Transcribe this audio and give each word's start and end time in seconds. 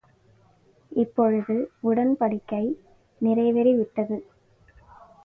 இப்பொழுது 0.91 1.55
உடன்படிக்கை 1.83 2.63
நிறைவேறி 3.21 3.73
விட்டது. 3.73 4.17